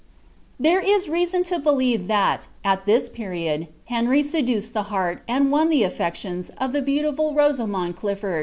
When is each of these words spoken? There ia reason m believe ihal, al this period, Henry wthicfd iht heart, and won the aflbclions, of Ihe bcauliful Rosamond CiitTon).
There 0.59 0.81
ia 0.81 0.97
reason 1.07 1.43
m 1.51 1.61
believe 1.61 2.07
ihal, 2.09 2.47
al 2.65 2.79
this 2.87 3.07
period, 3.07 3.67
Henry 3.85 4.23
wthicfd 4.23 4.73
iht 4.73 4.85
heart, 4.85 5.21
and 5.27 5.51
won 5.51 5.69
the 5.69 5.83
aflbclions, 5.83 6.49
of 6.57 6.75
Ihe 6.75 6.81
bcauliful 6.83 7.35
Rosamond 7.37 7.97
CiitTon). 7.97 8.39